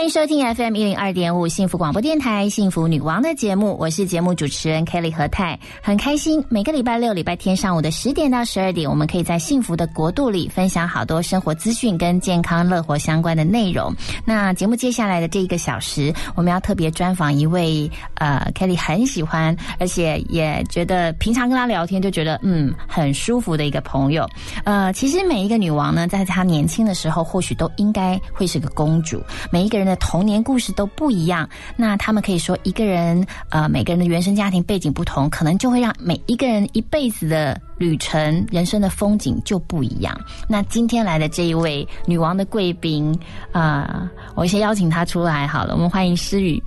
[0.00, 13.94] 欢迎收听 FM 一零二点五幸福广播电台幸福女王的节目，我是节目主持人 Kelly 何泰，很开心每个礼拜六、礼拜天上午的十点到十二点，我们可以在幸福的国度里分享好多生活资讯跟健康乐活相关的内容。
[14.24, 24.26] 那节目接下来的这一个小时，我们要特别专访一位呃 Kelly 很喜欢，而且也觉得平常跟他聊天就觉得嗯很舒服的一个朋友。
[24.64, 29.22] 呃，其实每一个女王呢，在她年轻的时候，或许都应该会是个公主。
[29.52, 40.18] 每一个人的童年故事都不一样，那他们可以说一个人呃，每个人的原生家庭背景不同，可能就会让每一个人一辈子的旅程、人生的风景就不一样。
[40.48, 43.18] 那今天来的这一位女王的贵宾
[43.52, 46.62] 啊、我先邀请她出来好了，我们欢迎诗雨。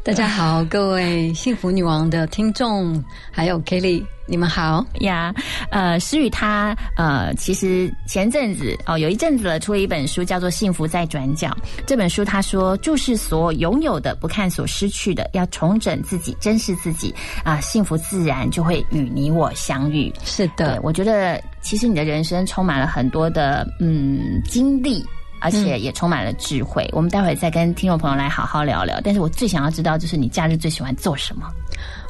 [0.02, 4.82] 大家好，各位幸福女王的听众，还有 Kelly，你们好。
[5.00, 5.32] 呀，
[5.70, 11.48] 呃，诗雨她呃，其实前阵子哦，有一阵子了，出了一本书，叫做《幸福在转角》。
[11.86, 20.10] 这本书她说，注视所拥有的，不看所失去的，要重整自己，珍视自己啊、幸福自然就会与你我相遇。
[20.24, 25.04] 是的，我觉得其实你的人生充满了很多的嗯经历。
[25.40, 26.88] 而且也充满了智慧。
[26.92, 29.00] 我们待会再跟听众朋友来好好聊聊。
[29.02, 31.46] 但是我最想要知道，就是你假日最喜欢做什么？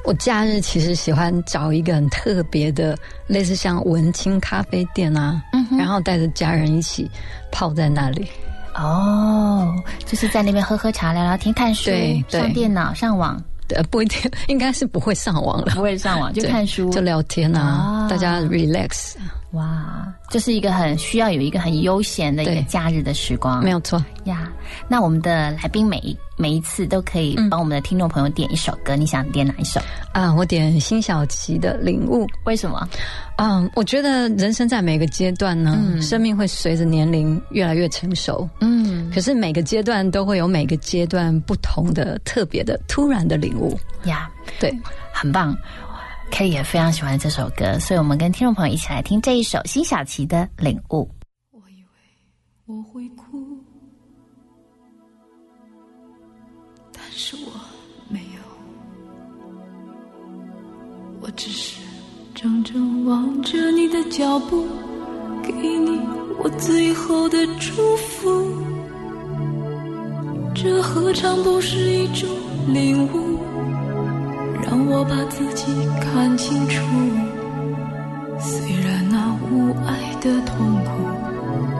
[0.04, 7.08] 我假日其实喜欢找一个很特别的，类似像文青咖啡店啊，嗯然后带着家人一起
[7.52, 8.26] 泡在那里。
[8.74, 9.74] 哦，
[10.06, 13.40] 就是在那边喝喝茶、聊聊天、看书对、对上电脑、上网，
[13.74, 19.16] 呃，不一定， 应该是不会上网了，不会上网就看书，就聊天啊，啊大家 relax，
[19.52, 23.62] 哇，就是一个很需要有一个很悠闲的一个假日的时光。
[23.64, 24.02] 没有错。
[24.24, 24.48] 呀，
[24.86, 29.80] 那我们的来宾每一每一次都可以嗯帮我们的听众朋友点一首歌，你想点哪一首？
[30.12, 32.24] 啊，我点辛晓琪的《领悟》。
[32.44, 32.88] 为什么？
[33.38, 38.48] 嗯，我觉得人生在每个阶段呢，嗯生命会随着年龄越来越成熟。
[38.60, 43.76] 嗯可是每个阶段都会有每个阶段不同的特别的突然的领悟。
[44.04, 44.72] 呀，对，
[45.12, 45.56] 很棒。
[46.30, 51.02] K 也非常喜欢这首歌，所以我们跟听众朋友一起来听这一首辛晓琪的《领悟》。
[51.50, 51.90] 我以为
[52.66, 53.58] 我会哭，
[56.92, 57.50] 但是我
[58.08, 58.40] 没有，
[61.20, 61.82] 我只是
[62.34, 64.66] 怔怔望着你的脚步，
[65.42, 66.00] 给你
[66.42, 68.64] 我最后的祝福。
[70.54, 72.28] 这何尝不是一种
[72.68, 73.38] 领悟，
[74.62, 75.64] 让我把自己
[76.00, 76.80] 看清楚。
[78.38, 80.90] 虽然那无爱的痛苦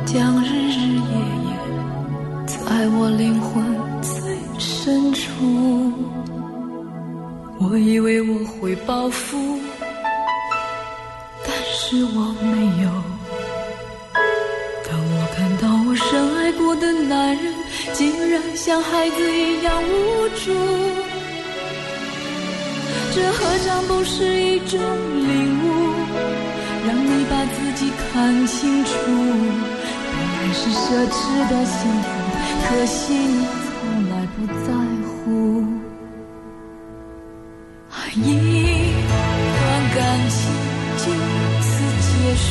[0.04, 1.12] 将日日夜
[1.46, 1.50] 夜
[2.46, 3.64] 在我灵魂
[4.02, 5.92] 最深处，
[7.58, 9.58] 我以为我会报复，
[11.47, 12.91] 但是我没有。
[14.86, 17.54] 当我看到我深爱过的男人，
[17.94, 20.52] 竟然像孩子一样无助。
[23.12, 25.66] 这何尝不是一种领悟，
[26.87, 28.91] 让你把自己看清楚。
[30.12, 30.78] 本来是奢
[31.10, 31.19] 侈
[31.50, 32.09] 的幸福，
[32.69, 33.69] 可惜你从
[34.10, 34.69] 来不在
[35.06, 35.10] 乎。
[38.15, 39.59] 一段
[39.94, 39.98] 感
[40.28, 40.38] 情
[40.98, 41.04] 就
[41.62, 41.69] 此
[42.00, 42.48] 结束，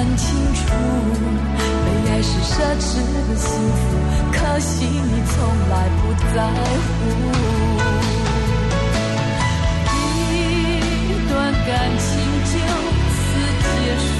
[0.00, 0.60] 看清楚。
[1.84, 2.96] 被爱是奢侈
[3.28, 3.78] 的幸福，
[4.32, 5.36] 可惜你从
[5.68, 6.02] 来不
[6.34, 6.36] 在
[6.86, 6.88] 乎。
[11.04, 11.68] 一段感
[11.98, 12.08] 情
[12.46, 12.52] 就
[13.12, 13.20] 此
[13.60, 13.68] 结
[14.00, 14.19] 束，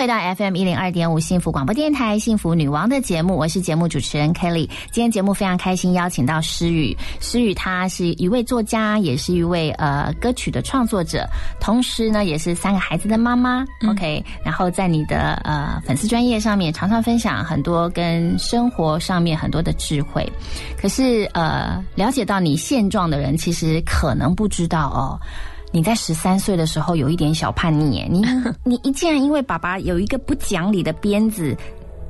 [0.00, 4.66] 回到 FM 一零二点五幸福广播电台幸福女王的节目，我是节目主持人 Kelly。
[4.90, 6.96] 今天节目非常开心，邀请到诗雨。
[7.20, 11.28] 诗雨她是一位作家，也是一位呃歌曲的创作者，
[11.60, 13.62] 同时呢也是三个孩子的妈妈。
[13.90, 20.26] OK，然后在你的呃粉丝专业上面，常常分享很多跟生活上面很多的智慧。
[20.80, 25.20] 可是呃，了解到你现状的人，其实可能不知道哦。
[25.72, 28.24] 你在十三岁的时候有一点小叛逆耶，你
[28.64, 31.56] 你一竟然因为爸爸有一个不讲理的鞭子，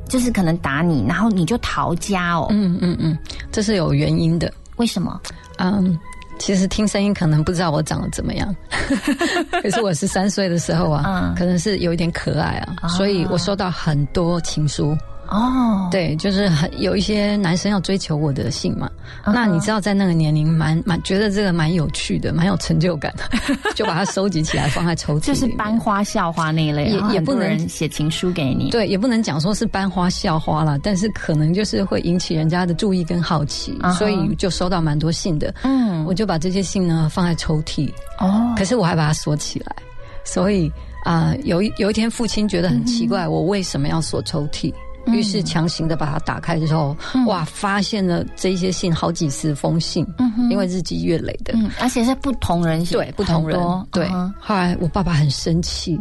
[0.08, 2.46] 就是可能打你，然后你就逃家哦？
[2.50, 3.16] 嗯嗯嗯，
[3.52, 4.52] 这是有原因的。
[4.76, 5.20] 为什么？
[5.58, 5.98] 嗯，
[6.38, 8.56] 其实听声音可能不知道我长得怎么样，
[9.62, 14.96] 可是我十三岁的时候啊，嗯可能是有一点可爱啊，哦所以我收到很多情书。
[15.30, 18.90] 哦，对，就是很有一些男生要追求我的信嘛。
[19.24, 23.24] 那你知道，在那个年龄蛮蛮觉得这个蛮有趣的，蛮有成就感的，
[23.74, 28.70] 就把它收集起来放在抽屉里就是班花校花那一类，也也不能人写情书给你。
[28.70, 35.54] 对，也不能讲说是班花校花啦，但是可能就是会引起人家的注意跟好奇所以就收到蛮多信的。
[35.62, 39.76] 嗯，我就把这些信呢放在抽屉，哦，可是我还把它锁起来。
[40.24, 40.70] 所以
[41.04, 44.70] 啊、有一有一天父亲觉得很奇怪，我为什么要锁抽屉？
[45.06, 45.14] 嗯。
[45.14, 53.58] 于是强行的把它打开之后，哇，发现了这些信好几十封信，嗯因为日积月累的，嗯，而且是不同人写，对不同人，
[53.90, 54.08] 对。
[54.12, 54.32] 嗯。
[54.38, 55.98] 后来我爸爸很生气，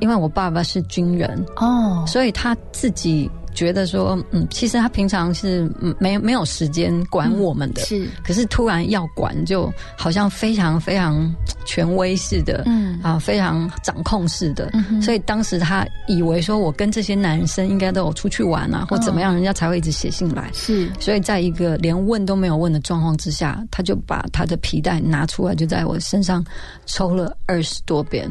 [0.00, 12.90] 因为我爸爸是军人，哦，所以他自己觉得说，嗯，其实他平常是嗯没没有时间管我们的，是，可是突然要管，就好像非常非常权威式的，嗯。
[13.02, 20.50] 啊，非常掌控式的，所以当时他以为说我跟这些男生应该都有出去玩啊，或怎么样，人家才会一直写信来。
[20.52, 26.44] 是，所以在一个连问都没有问的状况之下，他就把他的皮带拿出来，就在我身上
[26.84, 28.30] 抽了二十多遍。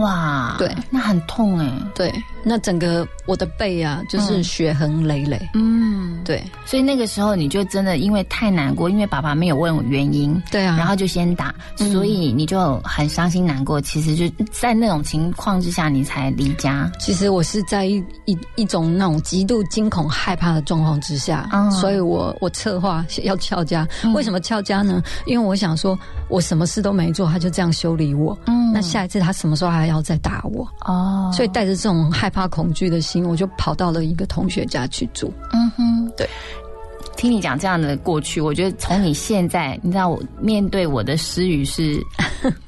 [0.00, 2.12] 哇，对，那很痛哎，对，
[2.42, 5.40] 那整个我的背啊，就是嗯血痕累累。
[5.54, 13.80] 嗯，对所以那个时候你就真的因为太难过，因为爸爸没有问我原因，对啊，然后就先打，嗯所以你就很伤心难过。
[13.80, 16.90] 其实就在那种情况之下，你才离家。
[16.98, 23.86] 其实我是在一一一种那种极度惊恐害怕的状况之下，嗯所以我我策划要翘家。
[24.02, 25.02] 嗯为什么翘家呢？
[25.26, 28.36] 因为我想说，我什么事都没做，他就这样修理我。
[28.46, 30.68] 嗯那下一次他什么时候还要再打我？
[30.84, 35.32] 哦，所以带着这种害怕、恐惧的心，我就跑到了一个同学家去住。
[35.52, 36.28] 嗯哼，对。
[37.16, 41.98] 听你讲这样的过去，我觉得从你现在，你知道我面对我的私语是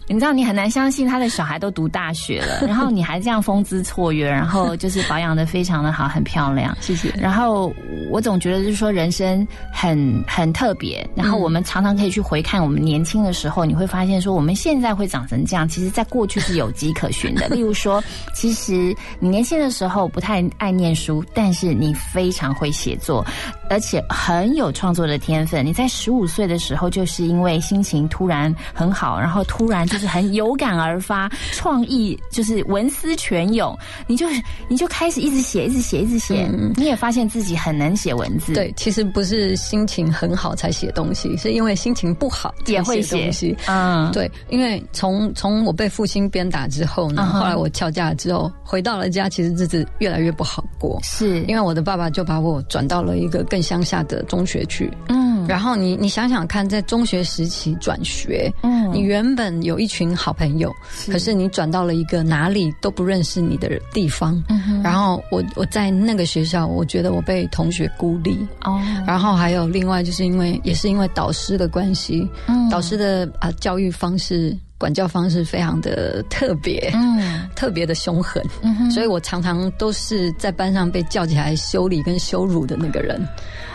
[0.08, 6.74] 你知道，你很难相信他的小孩都读大学了， 然后你还这样风姿绰约，然后就是保养的非常的好，很漂亮。
[6.80, 7.10] 谢谢。
[7.10, 7.72] 然后
[8.10, 17.46] 我总觉得就是说人生很很特别，然后我们常常可以去回看我们年轻的时候，你会发现说我们现在会长成这样，其实在过去是有迹可循的。
[17.54, 18.02] 例如说，
[18.34, 23.22] 其实你年轻的时候不太爱念书，但是你非常会写作，
[23.68, 25.66] 而且很有创作的天分。
[25.66, 29.97] 你在十五岁的时候，就是因为心情突然很好，然后突然就。
[29.98, 33.76] 就是很有感而发，创意就是文思泉涌，
[34.06, 34.28] 你就
[34.68, 38.54] 你就开始一直写，一直写，一直写，你也发现自己很能写文字。
[38.54, 43.56] 对，其实不是心情很好才写东西，是因为心情不好也会写东西。
[43.66, 50.96] 嗯，对，因为从从我被父亲鞭打之后呢，后来我翘家之后回到了家，其实日子越来越不好过。
[51.02, 54.88] 是因为我的爸爸就把我转到了一个更乡下的中学去。
[55.08, 59.87] 嗯，然后你你想想看，在中学时期转学，嗯，你原本有一。
[59.88, 60.72] 群好朋友，
[61.10, 64.40] 可是你转到了一个哪里都不认识你的地方，
[64.84, 68.38] 然后我我在那个学校，我觉得我被同学孤立。
[68.62, 72.28] 哦，然后还有另外就是因为也是因为导师的关系，
[72.70, 74.56] 导师的啊教育方式。
[74.78, 83.20] 管教方式非常的特别，嗯， 特别的凶狠，嗯所以我常常都是在班上被叫起来修理跟羞辱的那个人，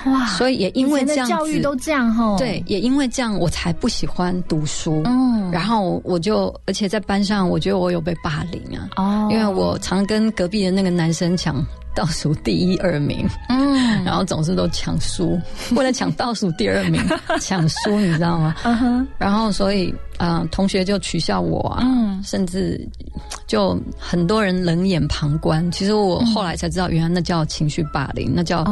[0.06, 0.26] 哇！
[0.28, 11.64] 所以也因为这样教育都这样哈，对，也因为这样我才不喜欢读书，嗯，然后我就而且在班上，我觉得我有被霸凌啊，哦，因为我常跟隔壁的那个男生抢。
[11.96, 15.40] 倒数第一二名，嗯， 然后总是都抢输，
[15.76, 17.00] 为了抢倒数第二名，
[17.40, 18.56] 抢输，你知道吗？
[18.64, 22.80] 嗯哼，然后所以啊，同学就取笑我啊，嗯，甚至
[23.48, 25.70] 就很多人冷眼旁观。
[25.72, 28.66] 其实我后来才知道，原来那叫情绪霸凌，那叫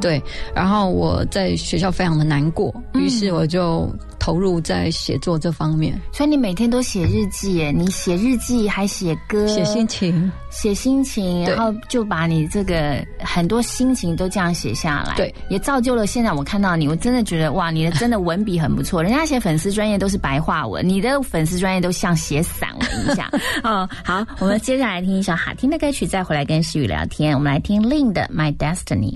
[0.00, 0.22] 对。
[0.54, 3.88] 然后我在学校非常的难过，于是我就。
[4.22, 7.72] 投入在写作这方面，所以你每天都写日记耶？
[7.72, 9.48] 你写日记还写歌？
[9.48, 15.14] 写心情，写心情，然后就把你这个很多心情都这样写下来。
[15.16, 19.02] 对，也造就了现在我看到你，我真的觉得哇，你的真的文笔很不错。
[19.02, 23.28] 人家写粉丝专业都是白话文，你的粉丝专业都像写散文一样。
[23.64, 27.34] 哦，好，我们接下来听一首好听的歌曲，再回来跟诗雨聊天。
[27.34, 29.14] 我们来听 Lin 的《My Destiny》。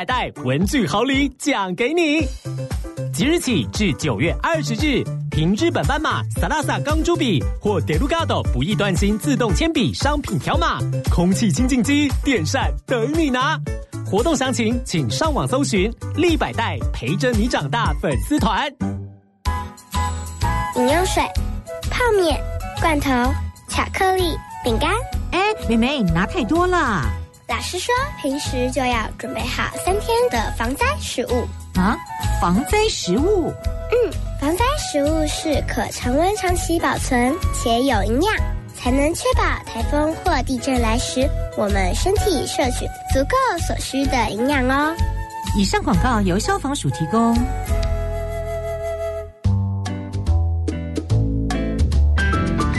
[0.00, 2.26] 百代文具好礼奖给你。
[3.12, 10.78] 即日起至九月二十日，凭日本斑马、萨拉萨钢珠笔或德鲁嘎多不易断芯自动铅笔商品条码，
[11.10, 13.60] 空气清净机、电扇等你拿。
[14.06, 18.72] 活动详情请上网搜寻“立百代陪着你长大”粉丝团。
[20.76, 21.22] 饮用水、
[21.90, 22.42] 泡面、
[22.80, 23.10] 罐头、
[23.68, 24.94] 巧克力、饼干。
[25.32, 27.19] 哎，妹妹，你拿太多了。
[27.50, 27.92] 老师说，
[28.22, 31.44] 平时就要准备好三天的防灾食物。
[31.74, 31.98] 啊，
[32.40, 33.52] 防灾食物。
[33.90, 38.32] 嗯，防灾食物是可常温长期保存且有营养，
[38.72, 43.36] 才能确保台风或地震来时，我们身体摄取足够
[43.66, 44.94] 所需的营养哦。
[45.56, 47.36] 以上广告由消防署提供。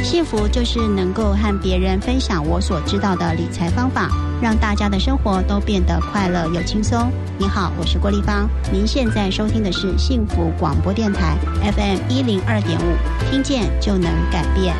[0.01, 4.09] 幸福就是能够和别人分享我所知道的理财方法，
[4.41, 7.11] 让大家的生活都变得快乐又轻松。
[7.37, 14.75] 你好，我是郭丽芳，您现在收听的是幸福广播电台 FM 一零二点五，听见就能改变。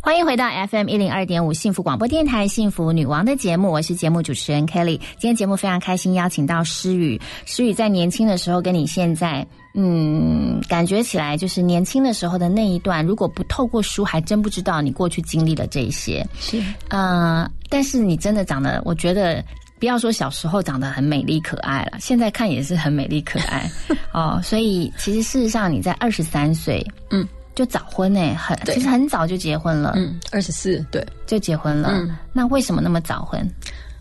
[0.00, 4.98] 欢迎回到 FM 一零二点五幸福广播电台幸福女王的节目，我是节目主持人 Kelly。
[5.18, 7.20] 今天节目非常开心，邀请到诗雨。
[7.44, 9.46] 诗雨在年轻的时候跟你现在。
[9.72, 16.26] 嗯，感觉起来就是年轻的时候的那一段，如果不透过书，还真不知道你过去经历了这些。
[16.40, 19.44] 是，嗯，但是你真的长得，我觉得
[19.78, 23.70] 不要说小时候长得很美丽可爱了，现在看也是很美丽可爱
[24.12, 24.40] 哦。
[24.42, 31.90] 所以其实事实上你在二十三岁，嗯，就早婚呢，很其实很早就结婚了，嗯，二十四对就结婚了。
[31.92, 33.40] 嗯，那为什么那么早婚？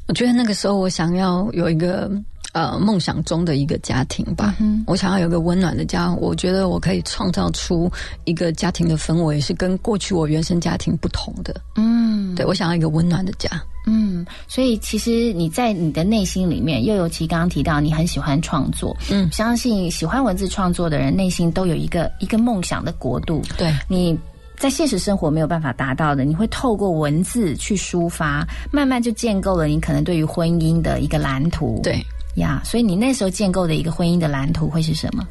[0.07, 2.09] 我觉得那个时候我想要有一个。
[2.51, 4.55] 呃，梦想中的一个家庭吧，
[4.87, 6.11] 我想要有个温暖的家。
[6.15, 7.91] 我觉得我可以创造出
[8.25, 11.61] 一个家庭的氛围，是跟过去我原生家庭不同的。
[11.75, 13.49] 嗯，对我想要一个温暖的家。
[13.85, 18.97] 嗯，所以其实你在你的内心里面，又尤其刚刚提到你很喜欢创作。
[19.11, 23.41] 嗯，相信喜欢文字创作的人，内心都有一个一个梦想的国度。
[23.57, 24.17] 对，你
[24.57, 31.79] 在现实生活没有办法达到的，你会透过文字去抒发，慢慢就建构了你可能对于婚姻的一个蓝图。
[31.83, 32.03] 对。
[32.39, 35.25] 呀，所以你那时候建构的一个婚姻的蓝图会是什么？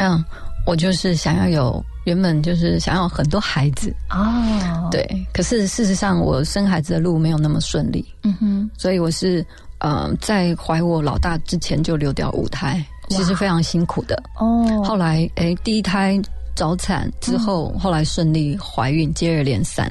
[0.00, 0.22] 嗯，
[0.66, 5.06] 我就是想要有原本就是想要很多孩子哦，对。
[5.32, 8.04] 可是事实上，我生孩子的路没有那么顺利。
[8.24, 9.44] 嗯哼，所以我是
[9.78, 14.82] 呃，在怀我老大之前就流掉五胎，其实非常辛苦的哦。
[14.84, 16.20] 后来哎，第一胎。
[16.54, 19.90] 早产之后，后来顺利怀孕，接二连三，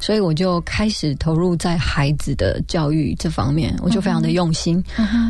[0.00, 4.82] 所以我就开始投入在孩子的教育这方面，我就非常的用心，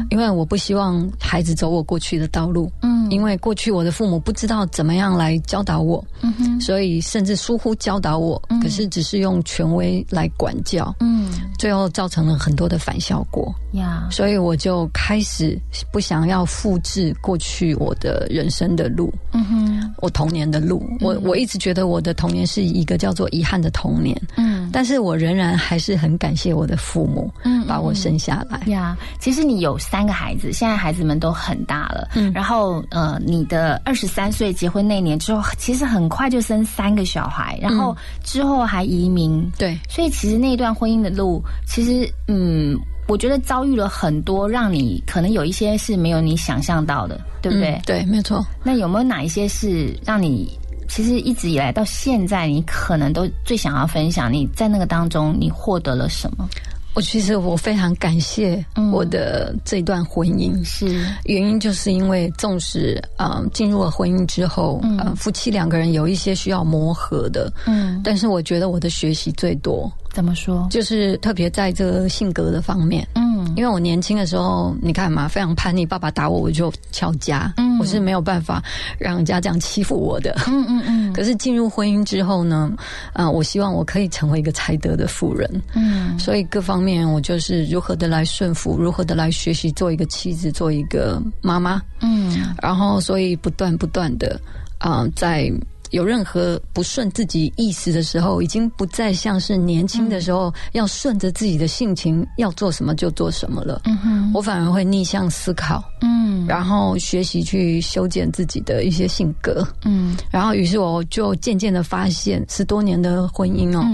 [0.09, 15.61] 因为我不希望孩子走我过去的道路，嗯，因为过去我的父母不知道怎么样来教导我，嗯哼，所以甚至疏忽教导我，可是只是用权威来管教，嗯，最后造成了很多的反效果，呀，所以我就开始
[15.93, 20.46] 不想要复制过去我的人生的路，嗯哼，我童年。
[20.51, 28.61] 的路，我我一直觉得我的童年是一个叫做遗憾的童年，嗯，但是我仍然还是很感谢我的父母，嗯，把我生下来。
[28.67, 28.97] 呀。
[29.21, 42.79] 其实你有三个孩子，现在孩子们都很大了，嗯，然后呃，你的二十三岁结婚那年之后，其实很快就生三个小孩，然后之后还移民，对，所以其实那段婚姻的路，其实嗯。
[43.07, 47.81] 我觉得遭遇了很多，让你可能有一些是没有你想象到的，对不对？
[47.87, 48.45] 对，没错。
[48.65, 54.33] 那有没有哪一些是让你其实一直以来到现在，你可能都最想要分享？
[54.33, 56.49] 你在那个当中，你获得了什么？
[56.97, 60.87] 我其实我非常感谢我的这段婚姻，是。
[61.25, 69.93] 原因就是因为纵使啊进入了婚姻之后，呃夫妻两个人有一些需要磨合的，嗯，但是我觉得我的学习最多。
[70.15, 70.67] 怎么说？
[70.71, 78.63] 就是特别在这个性格的方面，嗯，因为我年轻的时候，你看嘛，非常叛逆，爸爸打我，我就敲家，嗯，我是没有办法
[78.99, 81.13] 让人家这样欺负我的，嗯嗯嗯。
[81.15, 82.73] 可是进入婚姻之后呢，
[83.13, 94.41] 啊，我希望我可以成为一个才德的妇人，嗯，所以各方面我就是如何的来顺服，如何的来学习做一个妻子，做一个妈妈，嗯，然后所以不断不断的
[94.79, 95.53] 啊在。
[95.91, 103.83] 有任何不顺自己意思的时候，已经不再像是年轻的时候要顺着自己的性情要做什么就做什么了。
[103.85, 113.85] 嗯哼，我反而会逆向思考，嗯，然后学习去修剪自己的一些性格，嗯，然后于是我就渐渐的发现，十多年的婚姻哦，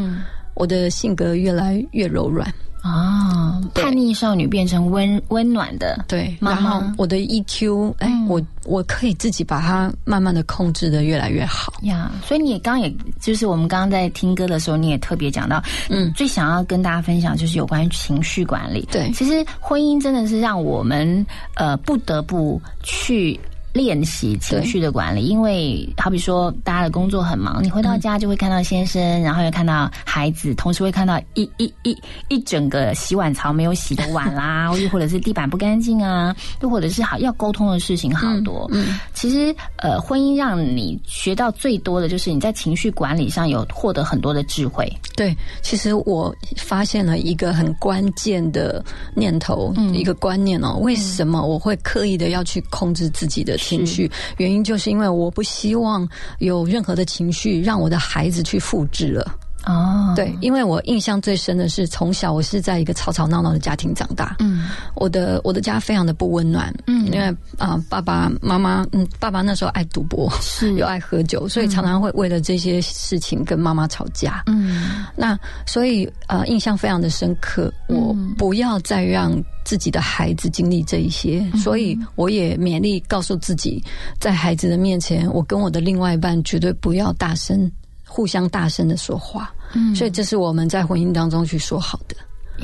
[0.55, 2.53] 我的性格越来越柔软。
[2.83, 12.11] 啊，叛逆少女变成温温暖的对，然后我的 EQ，哎，我我可以自己把它慢慢的控制的越来越好呀。
[12.27, 18.87] 所以你也刚也就是我们刚刚在听歌的时候，你也特别讲到，嗯，最想要跟大家分享就是有关于情绪管理。
[18.91, 23.39] 对，其实婚姻真的是让我们呃不得不去。
[23.73, 31.97] 练习情绪的管理，因为好比说，大家的工作很忙，你回到家就会看到先生，然后又看到孩子，同时会看到一一一
[32.29, 38.69] 一整个洗碗槽没有洗的碗啦，又 或者是地板不干净啊，又或者是好要沟通的事情好多。
[38.75, 44.87] 嗯，其实呃，婚姻让你学到最多的就是你在情绪管理上有获得很多的智慧。
[45.17, 53.57] 对，其实我发现了一个很关键的念头，嗯一个观念哦，为什么我会刻意的要去控制自己的？
[53.63, 56.09] 情绪原因就是因为我不希望
[56.41, 59.39] 有任何的情绪让我的孩子去复制了。
[59.65, 70.73] 哦，对，因为我印象最深的是从小我是在一个吵吵闹闹的家庭长大，嗯，我的我的家非常的不温暖，嗯，因为啊爸爸妈妈，嗯，爸爸那时候爱赌博，是。
[70.73, 79.33] 又爱喝酒，所以常常会为了这些事情跟妈妈吵架，嗯，那所以呃印象非常的深刻，我不要再让
[79.65, 83.85] 自己的孩子经历这一些，所以我也勉励告诉自己，
[84.19, 87.71] 在孩子的面前，我跟我的另外一半绝对不要大声。
[88.13, 92.15] 互相大声的说话，嗯，所以这是我们在婚姻当中去说好的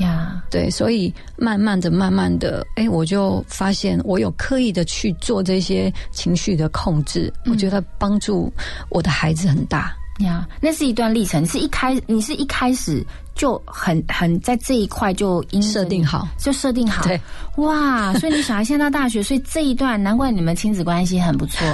[0.03, 0.43] 呀。
[0.51, 8.53] 对，所以慢慢的、慢慢的，哎，我就发现我有刻意的去做这些情绪的控制，我觉得帮助
[8.89, 10.47] 我的孩子很大呀。
[10.61, 13.03] 那是一段历程，是一开，你是一开始。
[13.35, 17.05] 就很很在这一块就设定好，就设定好。
[17.05, 17.17] 对，
[17.55, 18.13] 哇！
[18.15, 21.65] 所以你小孩现在到大学，所以这一段难怪你们亲子关系很不错。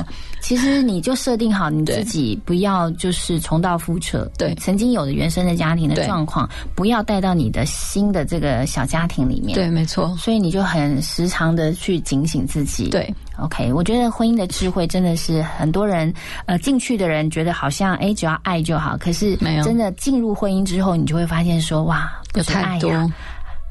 [0.46, 4.32] 其实你就设定好你自己，不要就是重蹈覆辙。
[4.38, 9.56] 对，曾经有的原生的家庭的状况，不要带到你的新的这个小家庭里面。
[9.56, 10.16] 对，没错。
[10.20, 12.90] 所以你就很时常的去警醒自己。
[12.92, 13.74] 对，OK。
[13.74, 16.14] 我觉得婚姻的智慧真的是很多人
[16.46, 21.60] 呃进去的人觉得好像哎只要爱就好，可是没有真的进入婚姻之后，你就会发现。
[21.60, 22.92] 说哇，有太多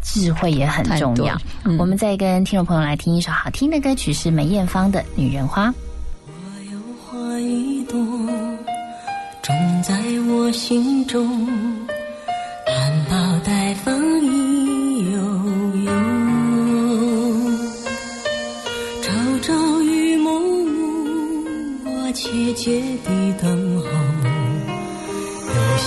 [0.02, 1.38] 智慧也很重要。
[1.78, 5.68] 我们再跟听众朋友来听一首好听的歌曲，是梅艳芳的《女人花》。
[7.14, 7.96] 花一朵，
[9.40, 9.94] 种在
[10.28, 11.46] 我心中，
[12.66, 15.18] 含苞待放意悠
[15.84, 15.92] 悠，
[19.00, 20.74] 朝朝与暮暮，
[21.84, 23.84] 我切切地等候，
[25.46, 25.86] 有心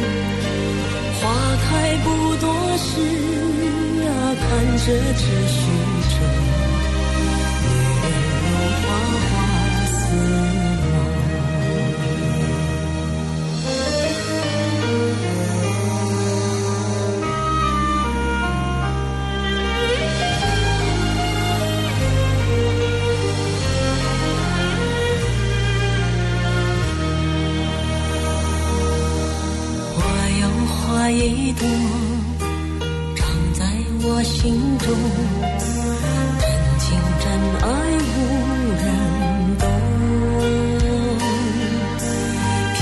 [1.71, 2.07] 还不
[2.37, 2.45] 多
[2.77, 2.89] 时
[4.05, 4.09] 啊。
[4.43, 5.59] 看着只虚
[6.11, 6.15] 着，
[7.61, 7.65] 女
[8.01, 8.03] 人
[8.41, 8.43] 如
[8.81, 8.87] 花
[9.27, 9.29] 花
[9.85, 9.95] 似
[10.81, 10.93] 梦。
[29.93, 29.99] 我
[30.41, 30.75] 有花
[31.11, 31.21] 一
[33.15, 33.61] 长在。
[34.03, 34.41] 我心
[34.79, 34.87] 中
[36.39, 36.43] 真
[36.79, 36.83] 情
[37.21, 37.25] 真
[37.61, 37.65] 爱
[38.01, 38.09] 无
[38.81, 38.83] 人
[39.59, 39.63] 懂，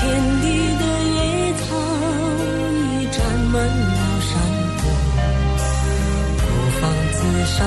[0.40, 0.44] 地
[0.80, 0.82] 的
[1.14, 1.18] 野
[1.60, 1.60] 草
[2.72, 3.18] 已占
[3.52, 4.32] 满了山
[4.78, 4.82] 坡，
[6.40, 6.42] 孤
[6.80, 7.58] 芳自赏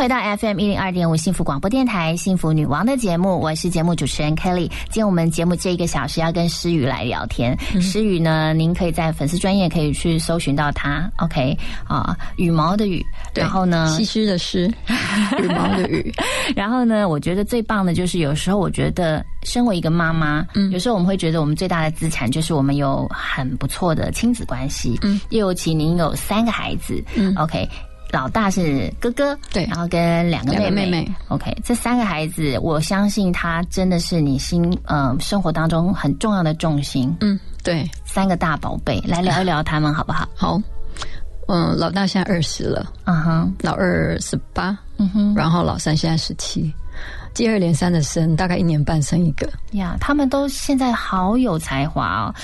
[0.00, 4.66] 回到 FM 一零二点五幸福广播电台幸福女王的节目，我是节目主持人 Kelly。
[4.84, 7.54] 今天我们节目这一个小时要跟诗雨来聊天。
[7.82, 11.06] 诗雨呢，您可以在粉丝专业可以去搜寻到她。
[11.18, 11.54] OK
[11.86, 14.72] 啊，羽毛的羽，然后呢，西施的诗，
[15.38, 16.10] 羽毛的羽，
[16.56, 27.68] 然后呢，我觉得最棒的就是有时候我觉得，身为一个妈妈，嗯，有时候我们会觉得我们最大的资产就是我们有很不错的亲子关系，嗯，尤其您有三个孩子，嗯，OK。
[28.12, 29.64] 老大是哥哥，对。
[29.66, 30.86] 然后跟两个妹妹。
[30.90, 37.16] 妹 OK，这三个孩子，我相信他真的是你心呃生活当中很重要的重心。
[37.20, 40.28] 嗯，对，三个大宝贝，来聊一聊他们好不好？
[40.34, 40.60] 好，
[41.48, 46.72] 嗯，老大现在二十了，嗯哼，老二十八，嗯哼，然后老三现在十七，
[47.32, 49.48] 接二连三的生，大概一年半生一个。
[49.72, 52.34] 呀，他们都现在好有才华哦，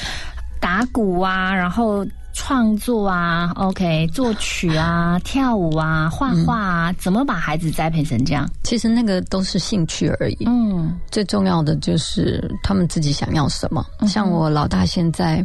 [0.61, 8.49] 打鼓啊，然后创作啊，OK，作曲啊， 跳舞啊，画画啊，怎么把孩子栽培成这样？
[8.63, 13.85] 其实那个都是兴趣而已，嗯最重要的就是他们自己想要什么。
[14.07, 15.45] 像我老大现在，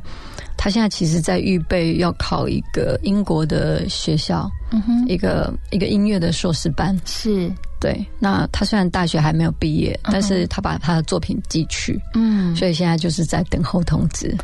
[0.57, 6.95] 他现在其实在预备要考一个英国的学校，嗯哼，一个一个音乐的硕士班。
[7.05, 14.35] 是，对，那他虽然大学还没有毕业，但是他把他的作品寄去，嗯，所以现在就是在等候通知。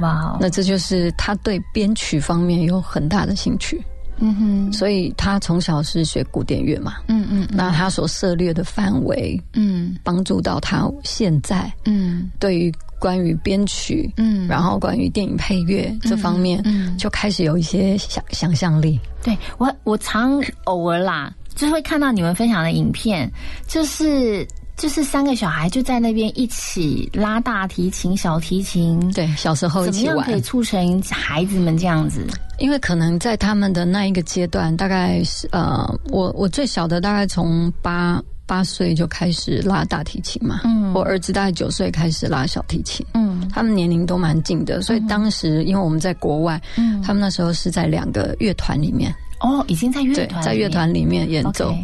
[0.00, 3.82] 哇哦，那这就是他对编曲方面有很大的兴趣，
[4.18, 7.48] 嗯哼，所以他从小是学古典乐嘛，嗯嗯。
[7.50, 9.96] 那他所涉猎的范围，嗯。
[10.04, 12.30] 帮助到他现在嗯。
[12.38, 12.72] 对于
[13.04, 18.98] 关于编曲，嗯然后关于电影配乐这方面，嗯就开始有一些想想象力。
[19.22, 23.30] 对我，我常偶尔啦，就会看到你们分享的影片，
[23.68, 32.26] 就是就是三个小孩就在那边一起拉大提琴、小提琴，对，小时候一起玩怎么样可以，促成孩子们这样子？
[32.58, 40.92] 因为可能在他们的那一个阶段，大概是呃，我我最小的大概从八八岁就开始拉大提琴嘛，嗯。
[40.92, 43.48] 我儿子大概九岁开始拉小提琴，嗯。
[43.52, 47.00] 他们年龄都蛮近的，所以当时因为我们在国外，嗯。
[47.02, 51.74] 他们那时候是在两个乐团里面，哦，已经在乐对团，在乐团里面演奏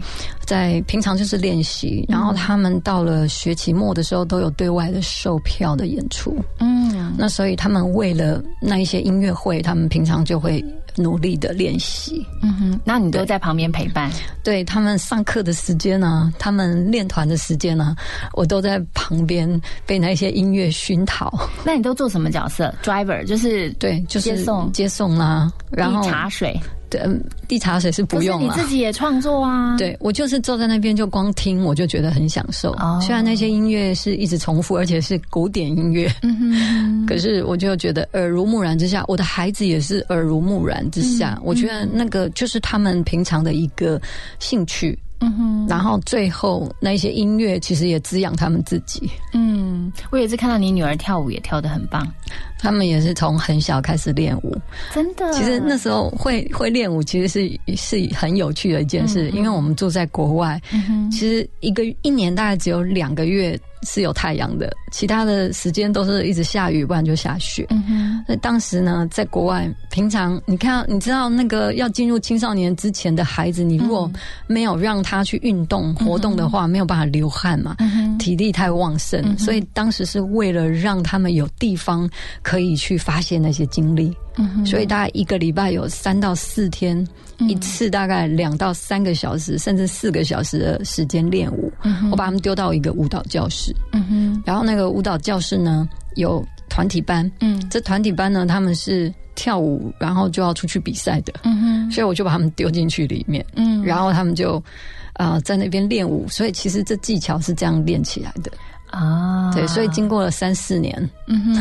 [0.46, 7.14] 在平常就是练习，然后他们到了学期末的时候都有对外的售票的演出，嗯。
[7.18, 10.64] 那所以他们为了那一些音乐会，他们平常就会
[11.01, 12.27] 努力的练习。
[12.43, 14.11] 嗯哼，那你都在旁边陪伴，
[14.43, 17.97] 对他们上课的时间呢，他们练团的时间呢，
[18.33, 21.33] 我都在旁边被那些音乐熏陶。
[21.65, 28.62] 那你都做什么角色？driver 就是对，就是接送接送啦、然后茶水，对嗯递茶水是不用了你。
[28.62, 32.72] 自己也创作啊？，对我就是坐在那边就光听，我就觉得很享受。
[32.72, 44.00] 哦虽然那些音乐是一直重复，而且是古典音乐，嗯哼，可是我就觉得耳濡目染之下，我的孩子也是耳濡目染之下，嗯我觉得那个就是他们平常的一个
[44.38, 44.98] 兴趣。
[45.22, 52.11] 嗯哼，然后最后那一些音乐其实也滋养他们自己，嗯，我也是看到你女儿跳舞也跳得很棒，
[52.61, 54.57] 他们也是从很小开始练舞。
[54.94, 55.33] 真的。
[55.33, 67.66] 其实那时候会会练舞，其实是是很有趣的一件事，因为我们住在国外，嗯其实一个一年大概只有两个月是有太阳的，其他的时间都是一直下雨，不然就下雪。
[68.29, 74.11] 那当时呢，在国外，平常你看，你知道那个要进入青少年之前的孩子，你如果
[74.46, 82.09] 没有让他去运动活动的话，没有办法流汗嘛，嗯，体力太旺盛，所以当时是为了让他们有地方
[82.51, 84.13] 可以去发现那些经历，
[84.67, 87.07] 所以大概一个礼拜有三到四天，
[87.39, 91.73] 一次大概两到三个小时，甚至四个小时的时间练舞。
[92.11, 96.45] 我把他们丢到一个舞蹈教室，嗯哼，然后那个舞蹈教室呢有。
[96.69, 104.63] 团团体班，嗯，这团体班呢，他们是跳舞，然后就要出去比赛的，嗯，所以我就把他们丢进去里面，嗯，然后他们就
[105.15, 108.51] 啊在那边练舞，所以其实这技巧是这样练起来的。
[108.90, 111.11] 啊，对，所以经过了三四年，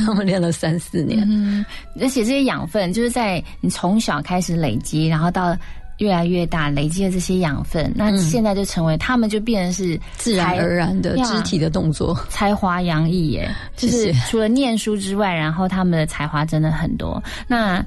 [0.05, 1.65] 他们练了三四年，嗯，
[1.99, 5.55] 而且这些养分就是在你从小开始累积，然后到。
[5.99, 13.49] 越来越大，累积了这些养分，那现在就成为他们就变成是自然而然的肢体的动作，才华洋溢耶！
[13.77, 17.21] 就是除了念书之外，然后他们的才华真的很多。
[17.47, 17.85] 那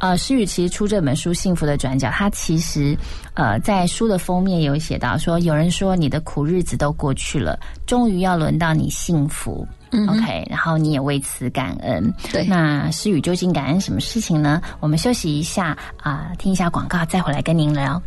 [0.00, 2.96] 呃，诗雨其实出这本书《幸福的转角》，他其实
[3.34, 9.66] 呃在书的封面有写到说，有人说你的苦日子都过去了，终于要轮到你幸福。
[10.08, 12.12] OK，然后你也为此感恩。
[12.32, 14.60] 对，那诗雨究竟感恩什么事情呢？
[14.80, 18.02] 我们休息一下啊，听一下广告，再回来跟您聊。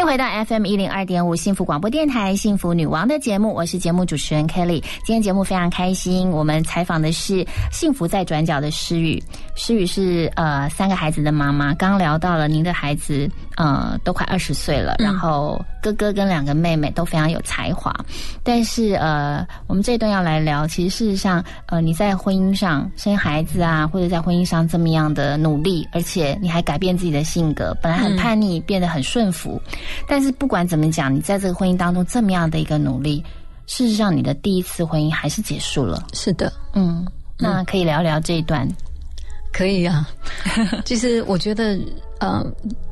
[0.00, 4.82] 回到 FM 一零二点五幸福广播电台幸福女王的节目，我是节目主持人 Kelly。
[5.04, 9.22] 今天节目非常开心，我们采访的是幸福在转角的诗雨。
[9.54, 17.94] 诗雨是呃三个孩子的妈妈，刚聊到了您的孩子呃都快二十岁了，然后哥哥跟两个妹妹都非常有才华。
[18.42, 29.60] 但是呃我们这一段要来聊，其实事实上呃你在婚姻上生孩子啊，或者在婚姻上这么样的努力，而且你还改变自己的性格，本来很叛逆，变得很顺服。
[30.06, 33.24] 但是不管怎么讲，你在这个婚姻当中这么样的一个努力，
[33.66, 36.06] 事实上你的第一次婚姻还是结束了。
[36.12, 37.06] 是的，嗯，
[37.38, 38.68] 那可以聊聊这一段。
[39.52, 40.08] 可以啊，
[40.84, 41.78] 其实我觉得，
[42.20, 42.42] 呃，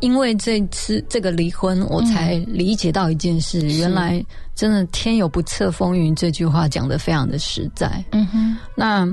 [0.00, 4.22] 因为这次这个离婚，我才理解到一件事：原来
[4.54, 8.04] 真的天有不测风云这句话讲的非常的实在。
[8.12, 9.08] 嗯哼，那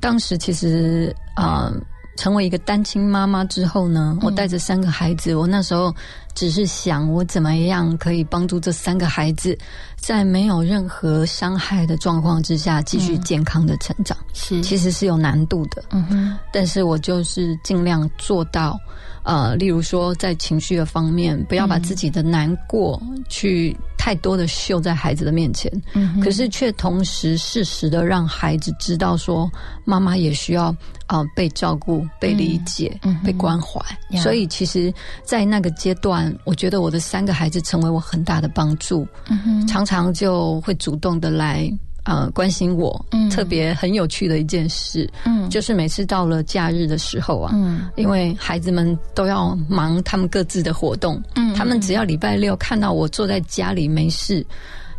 [0.00, 1.72] 当时其实啊。
[2.16, 5.94] 成为一个单亲妈妈之后呢，我带着三个孩子，我那时候
[6.38, 9.58] 只是想，我怎么样可以帮助这三个孩子，
[9.96, 14.16] 在没有任何伤害的状况之下，继续健康的成长。
[14.32, 15.82] 是，其实是有难度的。
[15.90, 18.78] 嗯哼，但是我就是尽量做到。
[19.24, 25.70] 呃，例如说，在情绪的方面，不要把自己的难过去太多的秀在孩子的面前。
[25.92, 29.50] 嗯，可是却同时适时的让孩子知道，说
[29.84, 30.74] 妈妈也需要
[31.08, 33.80] 啊被照顾、被理解、被关怀。
[34.22, 34.94] 所以，其实，
[35.24, 39.04] 在那个阶段，我觉得我的三个孩子成为我很大的帮助。
[39.28, 41.68] 嗯，常常就会主动的来。
[42.04, 54.46] 呃，关心我，嗯，特别很有趣的一件事，嗯，就是每次到了假日的时候啊，嗯，因为孩子们都要忙他们各自的活动，嗯，他们只要礼拜六看到我坐在家里没事，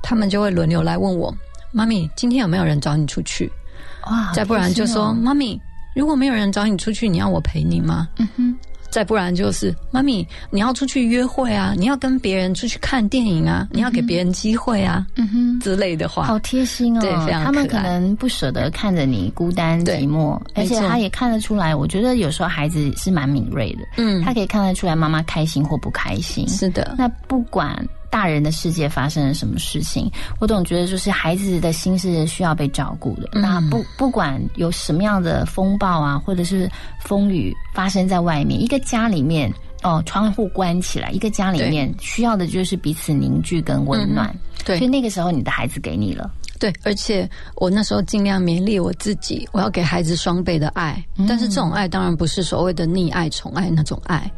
[0.04, 1.34] 他们就会轮流来问我，
[1.72, 3.52] 妈咪，今天有没有人找你出去？
[4.06, 5.60] 哇，再不然就说，妈咪，
[6.00, 8.08] 如果没有人找你出去，你要我陪你吗？
[8.20, 8.56] 嗯哼。
[8.90, 17.02] 再不然就是妈咪，你要出去约会啊，你要跟别人出去看电影啊，你要给别人机会啊，嗯哼之类的话，好贴心哦。
[17.02, 21.76] 对，非常他们可能不舍得看着你孤单寂寞，而且他也看得出来。
[21.76, 26.48] 我觉得有时候孩子是蛮敏锐的，嗯，他可以看得出来妈妈开心或不开心。
[26.48, 27.78] 是的，那不管。
[28.10, 33.30] 大人的世界发生了什么事情，我总觉得就是孩子的心是需要被照顾的。
[33.34, 36.70] 那不不管有什么样的风暴啊，或者是
[37.02, 39.52] 风雨发生在外面，一个家里面
[39.84, 44.36] 哦，窗户关起来，一个家里面需要的就是彼此凝聚跟温暖。
[44.66, 46.30] 对，所以那个时候你的孩子给你了。
[46.60, 51.02] 对，而且我那时候尽量勉励我自己，我要给孩子双倍的爱。
[51.28, 54.30] 但是这种爱当然不是所谓的溺爱、宠爱那种爱，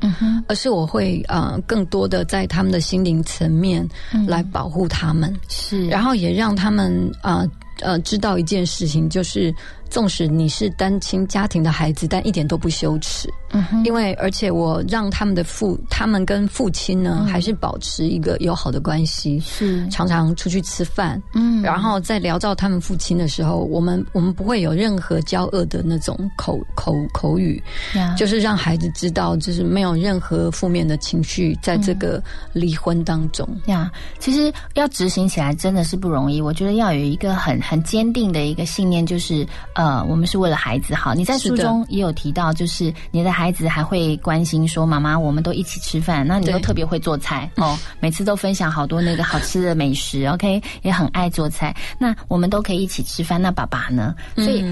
[0.48, 3.86] 而是我会呃更多的在他们的心灵层面
[4.28, 7.44] 来保护他们，是，然后也让他们啊
[7.82, 9.54] 呃知道一件事情，就是。
[9.92, 19.86] 纵使你是单亲家庭的孩子，但一点都不羞耻，嗯哼，因为而且我让他们的父，他们跟父亲呢，还是保持一个友好的关系，是。
[19.90, 27.62] 常常出去吃饭，嗯，然后在聊到他们父亲的时候，我们我们不会有任何骄恶的那种口口口语，
[28.18, 32.24] 就是让孩子知道，就是没有任何负面的情绪在这个
[32.54, 33.46] 离婚当中。
[33.66, 33.92] 呀。
[34.20, 39.46] 其实要执行起来真的是不容易，我觉得要有一个很很坚定的一个信念，就是。
[39.81, 41.14] 呃，我们是为了孩子好。
[41.14, 50.26] 你在书中也有提到，就是你的孩子还会关心说：“妈妈，我们都一起吃饭。”那你都特别会做菜 哦，每次都分享好多那个好吃的美食。
[50.26, 51.76] OK，也很爱做菜。
[51.98, 53.42] 那我们都可以一起吃饭。
[53.42, 54.16] 那爸爸呢？
[54.36, 54.64] 所以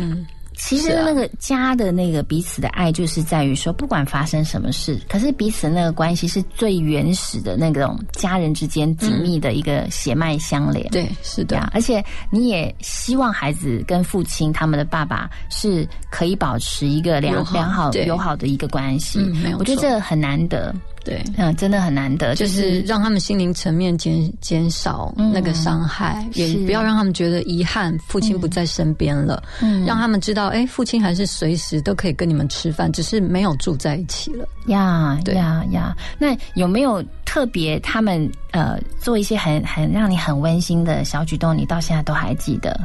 [0.59, 10.85] 其实那个家的那个彼此的爱，就是在于说，不管发生什么事，可是彼此那个关系是最原始的那种家人之间紧密的一个血脉相连。
[10.89, 11.57] 对，是的。
[11.73, 19.19] 而且你也希望孩子跟父亲他们的爸爸是可以保持一个良良好友好的一个关系。
[19.19, 20.75] 没有，我觉得这很难得。
[21.09, 29.41] 对，嗯，真的很难得，就是让他们心灵层面减减少那个伤害，也不要让他们觉得遗憾，父亲不在身边了。
[29.59, 34.47] 嗯，让他们知道，哎，父亲还是随时都可以跟你们吃饭，只是没有住在一起了。
[34.67, 41.55] 呀，呀呀，那有没有特别他们呃做一些很很让你很温馨的小举动？
[41.55, 42.79] 你到现在都还记得？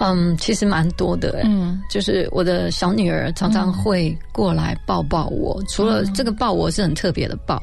[0.00, 5.62] 嗯，其实蛮多的，嗯，就是我的小女儿常常会过来抱抱我。
[5.68, 7.62] 除了这个抱我是很特别的抱，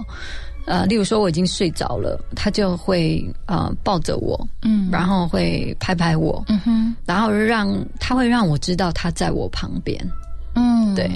[0.67, 9.99] 呃，例如说我已经睡着了，她就会呃抱着我，嗯，然后会拍拍我，嗯哼，然后让她会让我知道她在我旁边，
[10.53, 11.09] 嗯，对。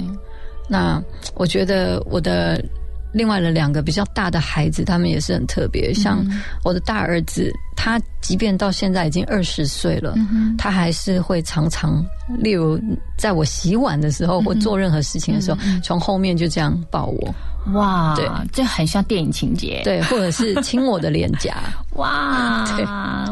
[0.68, 1.00] 那
[1.34, 2.60] 我觉得我的。
[3.14, 5.94] 另外的两个比较大的孩子，他们也是很特别。
[5.94, 6.22] 像
[6.64, 10.14] 我的大儿子，他即便到现在已经二十岁了，
[10.58, 12.04] 他还是会常常，
[12.38, 12.78] 例如
[13.16, 17.34] 在我洗碗的时候或做任何事情的时候，从后面就这样抱我。
[17.72, 19.80] 哇，对，这很像电影情节。
[19.84, 21.56] 对，或者是亲我的脸颊。
[21.96, 22.84] 哇，对，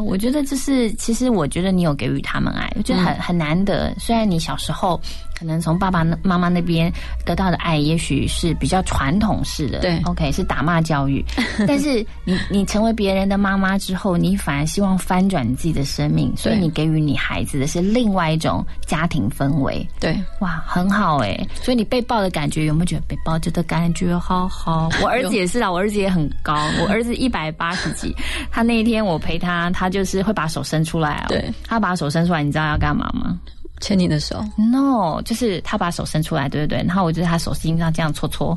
[0.02, 3.92] 我觉得这是，其实我觉得你有给予他们爱，我觉得很很难得。
[3.98, 5.00] 虽然你小时候。
[5.42, 6.90] 可能从爸爸妈妈那边
[7.24, 11.24] 得到的爱，也许是比较传统式的，对，OK，是打骂教育。
[11.66, 19.84] 但是你你成为别人的妈妈之后，你反而希望翻转你自己的生命，所以你给予你孩子的是另外一种家庭氛围。
[19.98, 21.36] 对，哇，很好哎。
[21.60, 24.88] 所以你被抱的感觉有没有觉得被抱着的感觉好好？
[25.02, 28.14] 我儿子也是啊，我儿子也很高，我儿子一百八十几。
[28.48, 31.26] 他那一天我陪他，他就是会把手伸出来哦。
[31.30, 33.36] 对，他把手伸出来，你知道要干嘛吗？
[33.82, 36.78] 牵你的手？No，就是他把手伸出来，对不对？
[36.86, 38.56] 然后我就在他手心上这样搓搓，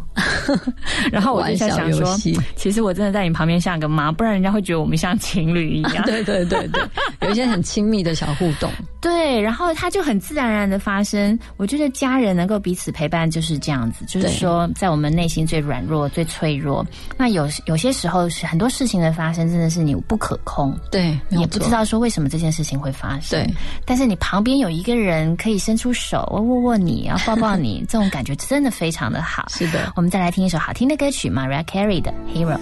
[1.12, 2.16] 然后我就在想说，
[2.56, 6.04] 其实我真的在你旁边像个妈，不然人家会觉得我们像情侣一样。
[6.06, 6.82] 对对对对，
[7.22, 8.70] 有一些很亲密的小互动。
[9.02, 11.38] 对，然后他就很自然而然的发生。
[11.58, 16.86] 我觉得家人能够彼此陪伴就是这样子，就是说在我们内心最软弱、最脆弱，
[17.18, 23.44] 那有有些时候是很多事情的发生，真的是你不可控，对，也不知道说为什么这件事情会发生。
[23.44, 23.54] 对，
[23.86, 25.15] 但是你旁边有一个人。
[25.16, 29.46] 人可以伸出手握握你，然后抱抱你， 这种感觉真的非常的好。
[29.50, 32.58] 是的，我们再来听一首好听的歌曲，Mariah Carey 的《Hero》。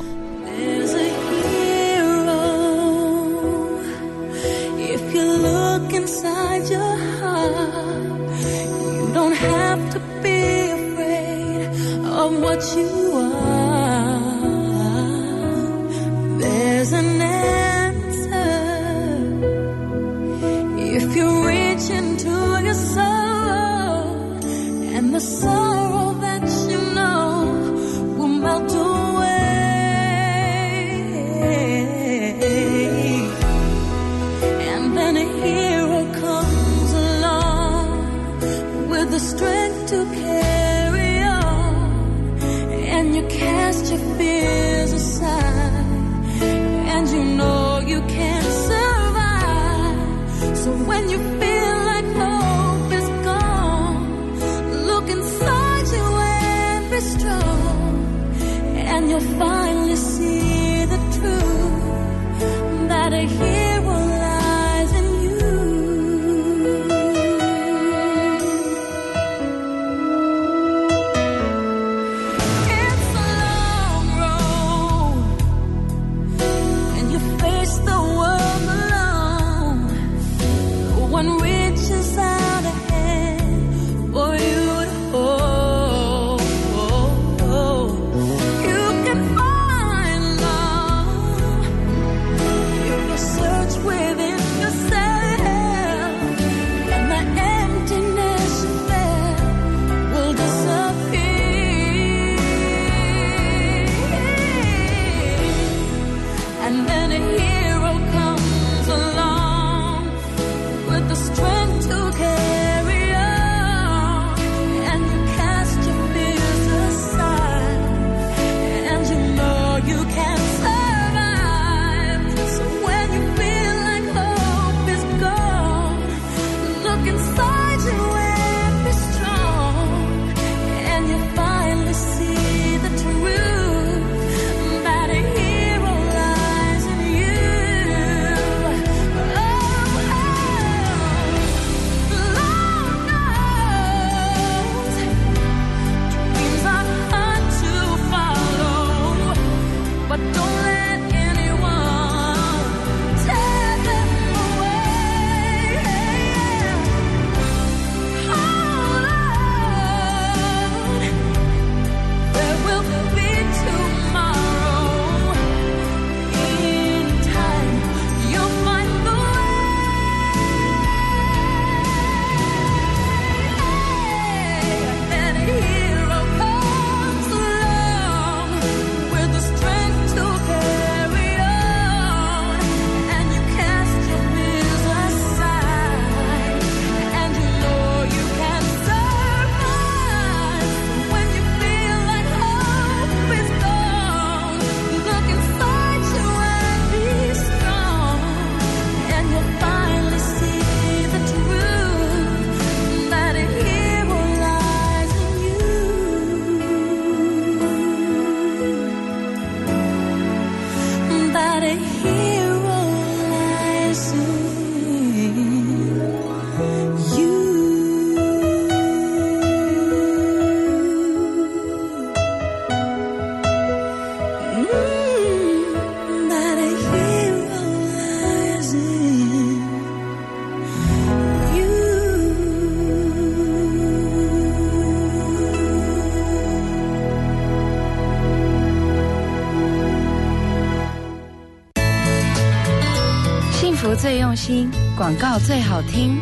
[244.03, 246.19] 最用心，广告最好听。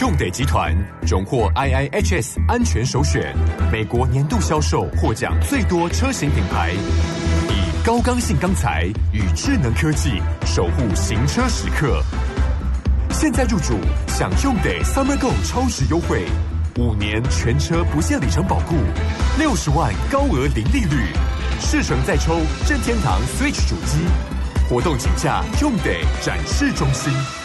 [0.00, 0.74] 用得集团
[1.06, 3.36] 荣获 IIHS 安全首选，
[3.70, 6.70] 美国年度销售获奖最多车型品牌，
[7.50, 10.12] 以高刚性钢材与智能科技
[10.46, 12.02] 守护行车时刻。
[13.10, 16.24] 现在入主，享用得 Summer Go 超值优惠，
[16.78, 18.76] 五年全车不限里程保固，
[19.38, 21.04] 六十万高额零利率，
[21.60, 23.98] 试乘再抽任天堂 Switch 主机。
[24.72, 27.41] 活动请假用得展示中心。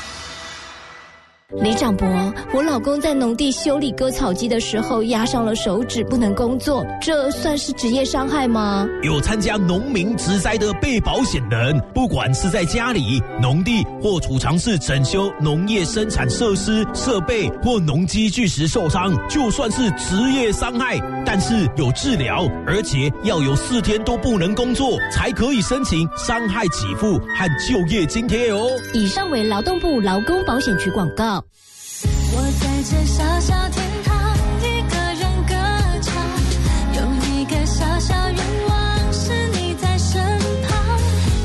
[1.59, 2.07] 李长博，
[2.53, 8.87] 我老公在农地修理割草机的时候压伤了手指，不能工作，这算是职业伤害吗？
[9.01, 28.67] 有参加农民植栽的被保险人，不管是在家里、农地或储藏室整修农业生产设施设备或农机具时受伤，就算是职业伤害，但是有治疗，而且要有四天都不能工作，才可以申请伤害给付和就业津贴哦。
[28.93, 31.43] 以上为劳动部劳工保险局广告。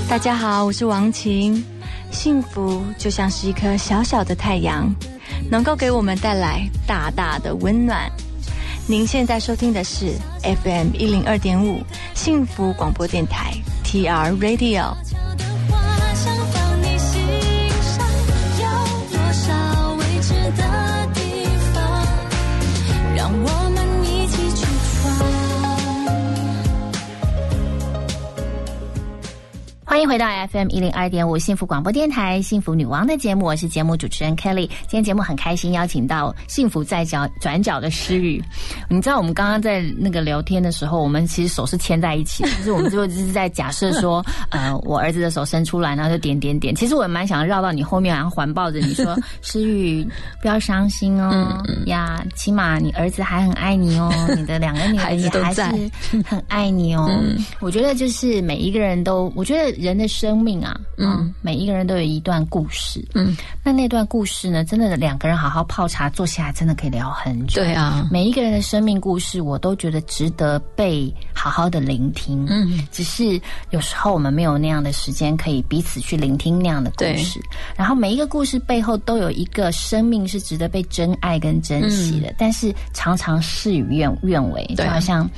[0.09, 1.65] 大家好，我是王晴。
[2.11, 4.95] 幸福就像是一颗小小的太阳，
[5.51, 8.11] 能够给我们带来大大的温暖。
[8.87, 10.13] 您现在收听的是
[10.43, 11.81] FM 一零二点五
[12.15, 14.95] 幸福广播电台 TR Radio。
[29.93, 34.67] 欢迎回到 FM 一零二点五幸福广播电台幸福女王的节目，我是节目主持人 Kelly。
[34.67, 38.43] 今天节目很开心，邀请到幸福在角转角的诗雨。
[38.89, 46.75] 你知道我们刚刚在那个聊天的时候，我们其实手是牵在一起，其 实我们就是在假设说，呃，我儿子的手伸出来，然后就点点点。
[46.75, 50.09] 其实我也蛮想绕到你后面，然后环抱着你说， 诗雨
[50.41, 55.61] 不要伤心哦呀，起码你儿子还很爱你哦，你的两个女儿也还是
[56.25, 57.11] 很爱你哦。
[57.61, 59.82] 我觉得就是每一个人都，我觉得。
[59.83, 67.63] 人的生命啊，嗯，每一个人都有一段故事，嗯，那那段故事呢，真的两个人好好泡茶坐下来，真的可以聊很久。
[67.63, 72.47] 对啊，每一个人的生命故事，我都觉得值得被好好的聆听。
[72.49, 77.41] 嗯，只是有时候我们没有那样的时间，可以彼此去聆听那样的故事。
[77.77, 85.29] 然后每一个故事背后都有一个生命是值得被珍爱跟珍惜的，但是常常事与愿愿违，就好像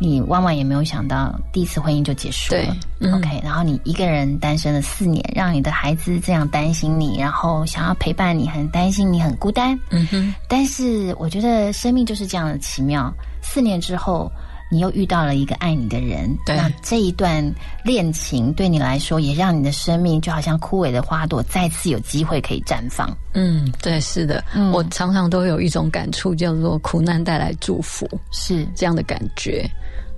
[0.00, 2.76] 你万万也没有想到，第一次婚姻就结束了。
[3.14, 9.78] OK，然后你一个人单身了四年，让你的孩子这样担心你，然后想要陪伴你，很担心你很孤单。
[9.90, 13.12] 嗯哼，但是我觉得生命就是这样的奇妙。
[13.42, 14.30] 四年之后，
[14.70, 17.44] 你又遇到了一个爱你的人，那这一段
[17.84, 23.14] 恋情对你来说，也让你的生命就好像枯萎的花朵，再次有机会可以绽放。
[23.34, 29.68] 嗯，对，是的，我常常都有一种感触，叫做苦难带来祝福，是这样的感觉。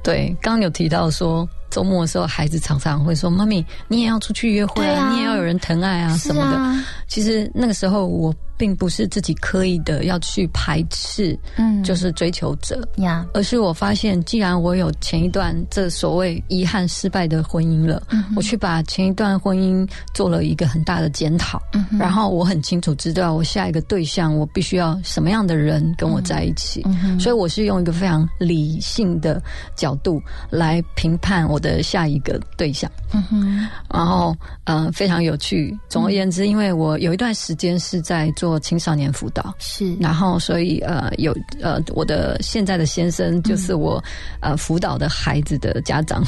[0.03, 1.49] 对，刚刚有提到说。
[1.75, 8.33] 周末的时候，孩子常常会说：“妈咪，你也要出去约会啊，你也要有人疼爱啊什么的。”其实那个时候我。
[8.57, 18.01] 并不是自己刻意的要去排斥，嗯，就是追求者呀，而是我发现，既然我有前一段这所谓遗憾失败的婚姻了，
[18.37, 21.61] 我去把前一段婚姻做了一个很大的检讨，
[21.99, 26.81] 然后我很清楚知道我下一个对象我必须要什么样的人跟我在一起，
[27.19, 29.43] 所以我是用一个非常理性的
[29.75, 35.75] 角度来评判我的下一个对象，嗯哼，然后呃非常有趣。
[35.89, 38.31] 总而言之，因为我有一段时间是在。
[38.37, 39.55] 做青少年辅导。
[39.61, 44.03] 是，然后所以呃有呃我的现在的先生就是我
[44.41, 46.21] 呃辅导的孩子的家长。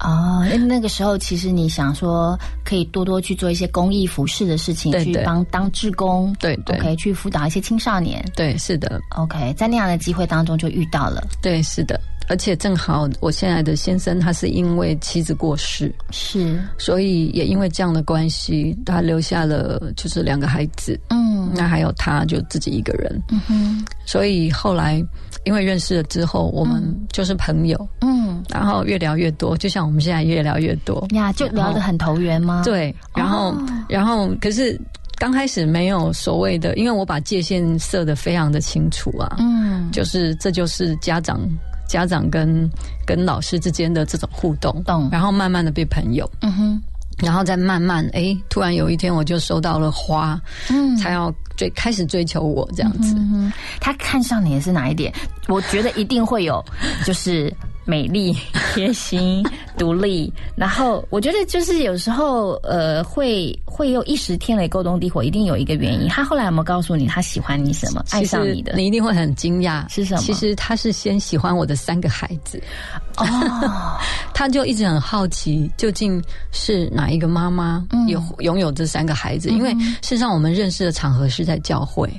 [0.00, 12.00] 哦，那个时候其实你想说可以多多去做一些公益服饰的事情，去帮当志工，对对，OK 去辅导一些青少年，对是的，OK 在那样的机会当中就遇到了，对是的。
[12.32, 25.04] 而且正好，我现在的先生他是因为妻子过世，是，所以也因为这样的关系，他留下了就是两个孩子，嗯，那还有他就自己一个人，嗯哼，所以后来
[25.44, 31.06] 因为认识了之后，我们就是朋友，嗯，然后越聊越多，就像我们现在越聊越多。
[31.10, 32.62] 呀，就聊得很投缘吗？
[32.64, 33.54] 对，然后
[33.90, 34.80] 然后可是
[35.18, 41.38] 刚开始没有所谓的，因为我把界限设得非常的清楚啊，嗯，就是这就是家长。
[41.92, 42.70] 家长跟
[43.04, 44.82] 跟老师之间的这种互动，
[45.12, 46.82] 然后慢慢的变朋友，嗯哼，
[47.18, 50.40] 然后再慢慢，哎，突然有一天我就收到了花，
[50.70, 53.14] 嗯，才要追开始追求我这样子。
[53.78, 55.12] 他看上你的是哪一点？
[55.48, 56.64] 我觉得一定会有，
[57.04, 58.36] 就是美丽、
[58.74, 59.44] 贴心、
[59.76, 60.32] 独立。
[60.56, 66.08] 然后我觉得就是有时候呃会会又一时天雷勾动地火，一定有一个原因。
[66.08, 68.74] 他后来有没有告诉你他喜欢你什么，爱上你的？
[68.76, 70.20] 你一定会很惊讶是什么？
[70.20, 72.62] 其实他是先喜欢我的三个孩子。
[73.16, 73.26] 哦，
[74.32, 79.50] 他就一直很好奇，究竟是哪一个妈妈有拥有这三个孩子？
[79.50, 82.10] 因为事实上我们认识的场合是在教会，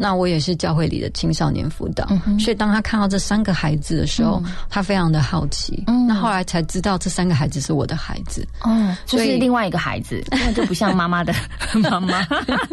[0.00, 2.04] 那我也是教会里的青少年辅导，
[2.38, 5.84] 所以当他看到这三个孩子的时候，他非常的好奇。
[6.06, 11.32] 那后来才知道这三个孩子是我的孩子，哦，就是另外一个孩子，那就不像妈妈的
[11.74, 12.24] 妈妈。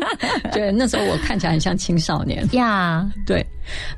[0.52, 3.08] 对，那时候我看起来很像青少年呀。
[3.26, 3.46] 对，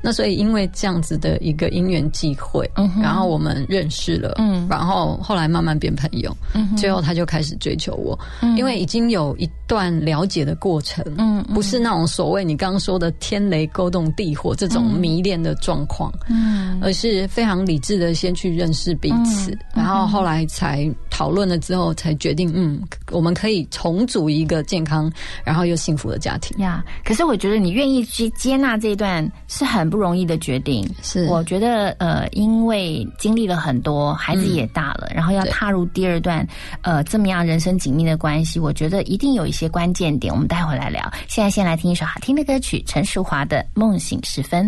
[0.02, 2.70] 那所以因为这样子的一个因缘际会，
[3.02, 3.50] 然后我们。
[3.68, 20.90] 认识了，嗯，然后后来慢慢变朋友，嗯，最后他就开始追求我，嗯，因为已经有一段了解的过程，嗯，不是那种所谓你刚刚说的天雷勾动地火这种迷恋的状况，嗯，而是非常理智的先去认识彼此，然后后来才
[21.20, 25.12] 讨论了之后才决定，嗯，我们可以重组一个健康
[25.44, 26.82] 然后又幸福的家庭呀。
[27.04, 33.60] 可是我觉得你愿意去接纳这一段是很不容易的决定，是我觉得呃，因为经历了。
[33.60, 36.48] 很多孩子也大了，然后要踏入第二段，
[36.80, 41.12] 呃，这么样人生紧密的关系，我觉得一定有一些关键点，我们待会来聊。
[41.28, 44.66] 现在先来听一首好听的歌曲，陈淑华的《梦醒时分》。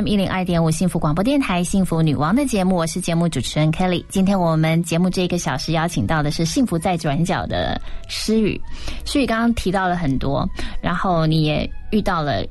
[0.00, 4.02] FM 一零二点五幸福广播电台幸福女王的节目，我是节目主持人 Kelly。
[4.08, 7.78] 今天我们节目这一个小时邀请到的是幸福在转角的
[8.08, 8.58] 诗雨。
[9.04, 10.48] 诗雨刚刚提到了很多，
[10.80, 12.42] 然后你也遇到了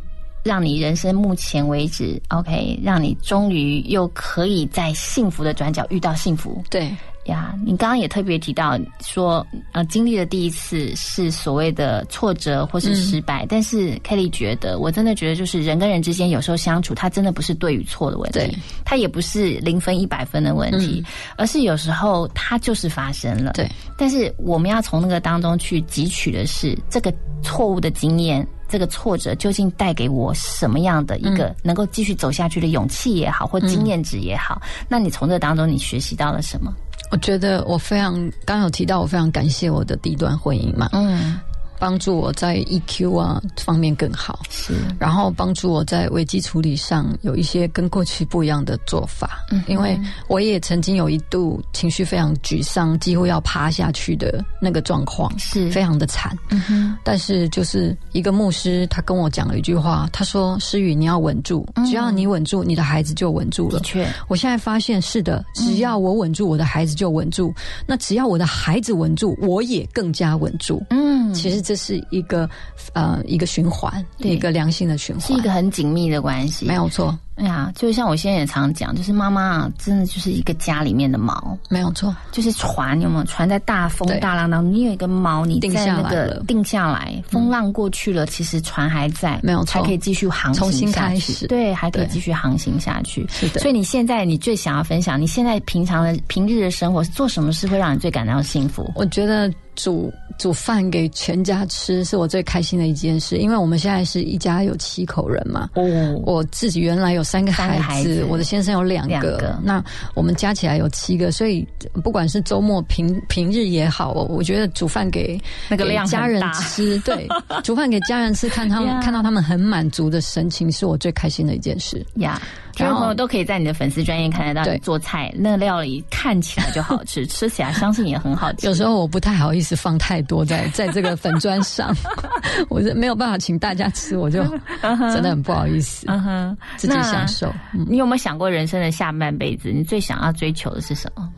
[0.44, 6.62] 让你人生目前为止 OK，让你终于又可以在幸福的转角遇到幸福。
[6.70, 6.96] 对。
[7.30, 21.04] 呀，你刚刚也特别提到说，呃，经历的第一次是所谓的挫折或是失败，但是 Kelly 觉得，我真的觉得，就是人跟人之间有时候相处，它真的不是对与错的问题，它也不是零分一百分的问题，
[21.38, 23.54] 而是有时候它就是发生了。
[23.54, 36.74] 对，但是我们要从那个当中去汲取的是这个错误的经验，这个挫折究竟带给我什么样的一个能够继续走下去的勇气也好，或经验值也好，那你从这当中你学习到了什么？
[37.12, 40.90] 我觉得我非常刚有提到，我非常感谢我的第一段婚姻嘛。
[40.94, 41.40] 嗯。
[41.80, 49.40] 帮助我在 EQ 啊方面更好，是，然后帮助我在危机处理上有一些跟过去不一样的做法。
[49.50, 56.38] 嗯，因为我也曾经有一度情绪非常沮丧，几乎要趴下去的那个状况，是非常的惨。
[56.50, 67.54] 嗯哼，但是就是一个牧师，他跟我讲了一句话，他说：“诗雨，你要稳住，只要你稳住，你的孩子就稳住了。”的确，我现在发现是的，只要我稳住，我的孩子就稳住。
[67.88, 70.84] 那只要我的孩子稳住，我也更加稳住。
[70.90, 71.69] 嗯，其实。
[71.70, 72.50] 这是一个
[72.94, 77.16] 呃一个循环，一个良性的循环，是一个很紧密的关系，没有错。
[77.36, 82.14] 哎呀，就像我现在也常讲，就是妈妈真的就是一个家里面的锚，没有错。
[82.32, 83.24] 就是船，有没有？
[83.26, 93.26] 船在大风大浪当中，你有一个锚，你在那个定下来，风浪过去了，其实船还在，没有错，还可以继续航行，重新开始，对，还可以继续航行下去。
[93.30, 98.92] 是的，所以你现在你最想要分享，你现在平常的平日的生活是做什么事会让你最感到幸福？
[98.96, 99.50] 我觉得
[99.82, 105.70] 煮煮饭给全家吃是我最开心的一件事，因为我们现在是一家有七口人嘛。
[105.76, 107.24] 哦，我自己原来有。
[107.30, 109.84] 三个孩子，我的先生有两个，那
[110.16, 111.64] 我们加起来有七个，所以
[112.04, 117.28] 不管是周末平平日也好，我觉得煮饭给 那个家人吃，对，
[117.64, 122.42] 煮饭给家人吃，看他们 看到他们很满足的神情，是我最开心的一件事呀。
[122.76, 128.66] 听众朋友都可以在你的粉丝专业看得到你做菜，那料理看起来就好吃，吃起来相信也很好吃。
[128.66, 131.96] 有时候我不太好意思放太多在在这个粉砖上，
[132.70, 134.44] 我是没有办法请大家吃，我就
[134.82, 136.06] 真的很不好意思。
[136.08, 137.52] 嗯哼，自己享受。
[137.88, 141.30] 你有没有想过人生的下半辈子，你最想要追求的是什么？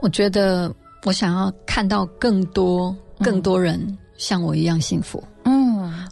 [0.00, 0.72] 我觉得
[1.04, 5.22] 我想要看到更多更多人像我一样幸福。
[5.44, 5.60] 嗯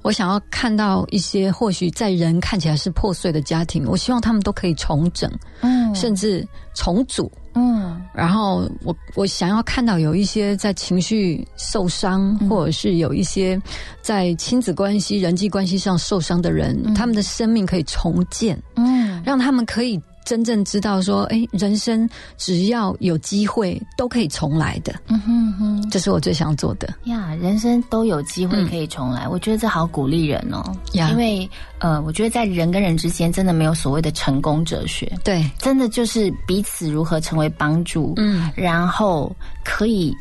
[0.02, 8.00] 我想要看到一些或许在人看起来是破碎的家庭，我希望他们都可以重整，嗯，甚至重组，嗯。
[8.14, 13.60] 然后我我想要看到有一些在情绪受伤，或者是有一些
[14.00, 20.00] 在亲子关系、人际关系上受伤的人，他们的生命可以重建，嗯，让他们可以。
[20.28, 22.06] 真正知道说，哎，人生
[22.36, 24.94] 只要有机会都可以重来的。
[25.06, 27.34] 嗯哼哼，这是我最想做的呀。
[27.36, 30.62] 人生都有机会可以重来，我觉得这好鼓励人哦。
[30.92, 31.48] 因为
[31.78, 35.10] 呃，我觉得在人跟人之间，真的没有所谓的成功哲学。
[35.24, 38.12] 对，真的就是彼此如何成为帮助。
[38.18, 40.14] 嗯，然后可以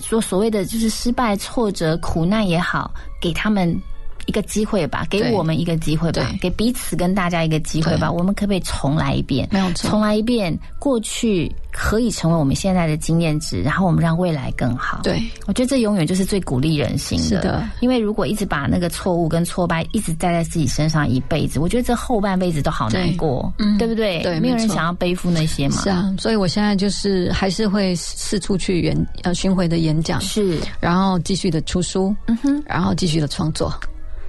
[0.00, 2.90] 说所谓的就是失败、挫折、苦难也好，
[3.20, 3.78] 给他们。
[4.26, 8.10] 一个机会吧，给我们一个机会吧，给彼此跟大家一个机会吧。
[8.10, 9.48] 我们可不可以重来一遍？
[9.50, 15.00] 没有错，重来一遍，过去可以成为我们现在的经验值，然后我们让未来更好。
[15.02, 17.24] 对，我觉得这永远就是最鼓励人心的。
[17.24, 24.22] 是的，因为如果一直把那个错误跟挫败一直带在自己身上一辈子，我觉得这后半辈子都好难过，嗯对不对？
[24.22, 25.76] 对，没有人想要背负那些嘛。
[25.82, 33.72] 是啊，所以我现在就是还是会四处去演呃巡回的演讲，是，然后继续的出书，嗯哼，然后继续的创作。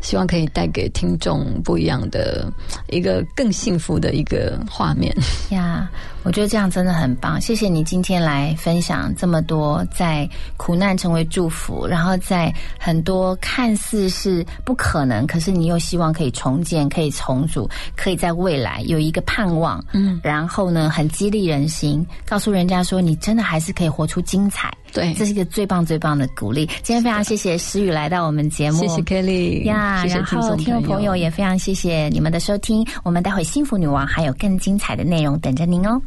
[0.06, 2.48] 希望可以带给听众不一样的
[2.90, 5.12] 一个更幸福的一个画面
[5.50, 5.90] 呀！
[6.26, 24.74] 我觉得这样真的很棒，谢谢你今天来分享这么多，在苦难成为祝福，然后在很多看似是不可能，可是你又希望可以重建、可以重组、可以在未来有一个盼望，嗯，然后呢，很激励人心，告诉人家说你真的还是可以活出精彩。
[24.92, 26.66] 对，这是一个最棒最棒的鼓励。
[26.82, 30.06] 今天非常谢谢诗雨来到我们节目，谢谢 Kelly 呀。
[30.06, 32.86] 然后听众朋友也非常谢谢你们的收听。
[33.04, 36.02] 我们待会幸福女王还有更精彩的内容等着您哦。